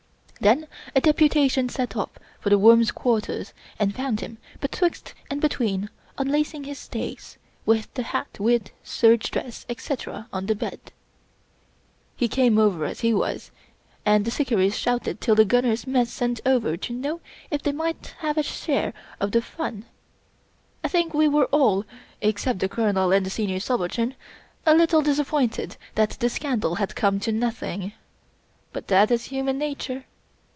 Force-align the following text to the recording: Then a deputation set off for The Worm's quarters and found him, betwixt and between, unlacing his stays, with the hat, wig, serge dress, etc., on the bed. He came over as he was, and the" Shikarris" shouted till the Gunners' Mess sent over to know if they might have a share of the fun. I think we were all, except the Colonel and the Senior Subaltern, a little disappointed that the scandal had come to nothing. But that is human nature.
Then 0.41 0.65
a 0.95 1.01
deputation 1.01 1.69
set 1.69 1.95
off 1.95 2.09
for 2.39 2.49
The 2.49 2.57
Worm's 2.57 2.89
quarters 2.89 3.53
and 3.77 3.93
found 3.93 4.21
him, 4.21 4.39
betwixt 4.59 5.13
and 5.29 5.39
between, 5.39 5.91
unlacing 6.17 6.63
his 6.63 6.79
stays, 6.79 7.37
with 7.63 7.93
the 7.93 8.01
hat, 8.01 8.39
wig, 8.39 8.73
serge 8.83 9.29
dress, 9.29 9.67
etc., 9.69 10.27
on 10.33 10.47
the 10.47 10.55
bed. 10.55 10.79
He 12.15 12.27
came 12.27 12.57
over 12.57 12.85
as 12.85 13.01
he 13.01 13.13
was, 13.13 13.51
and 14.03 14.25
the" 14.25 14.31
Shikarris" 14.31 14.73
shouted 14.79 15.21
till 15.21 15.35
the 15.35 15.45
Gunners' 15.45 15.85
Mess 15.85 16.09
sent 16.11 16.41
over 16.43 16.75
to 16.75 16.91
know 16.91 17.21
if 17.51 17.61
they 17.61 17.71
might 17.71 18.15
have 18.21 18.35
a 18.39 18.41
share 18.41 18.95
of 19.19 19.33
the 19.33 19.43
fun. 19.43 19.85
I 20.83 20.87
think 20.87 21.13
we 21.13 21.27
were 21.27 21.45
all, 21.51 21.85
except 22.19 22.57
the 22.57 22.67
Colonel 22.67 23.11
and 23.11 23.23
the 23.23 23.29
Senior 23.29 23.59
Subaltern, 23.59 24.15
a 24.65 24.73
little 24.73 25.03
disappointed 25.03 25.77
that 25.93 26.09
the 26.19 26.29
scandal 26.31 26.73
had 26.75 26.95
come 26.95 27.19
to 27.19 27.31
nothing. 27.31 27.93
But 28.73 28.87
that 28.87 29.11
is 29.11 29.25
human 29.25 29.59
nature. 29.59 30.05